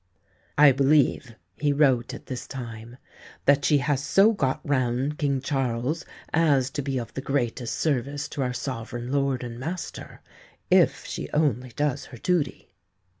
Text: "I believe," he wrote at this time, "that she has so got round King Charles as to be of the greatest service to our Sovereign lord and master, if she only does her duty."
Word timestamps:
"I 0.57 0.71
believe," 0.71 1.35
he 1.57 1.71
wrote 1.71 2.15
at 2.15 2.25
this 2.25 2.47
time, 2.47 2.97
"that 3.45 3.63
she 3.63 3.77
has 3.77 4.03
so 4.03 4.33
got 4.33 4.59
round 4.67 5.19
King 5.19 5.41
Charles 5.41 6.05
as 6.33 6.71
to 6.71 6.81
be 6.81 6.97
of 6.97 7.13
the 7.13 7.21
greatest 7.21 7.75
service 7.77 8.27
to 8.29 8.41
our 8.41 8.51
Sovereign 8.51 9.11
lord 9.11 9.43
and 9.43 9.59
master, 9.59 10.21
if 10.71 11.05
she 11.05 11.29
only 11.33 11.69
does 11.75 12.05
her 12.05 12.17
duty." 12.17 12.71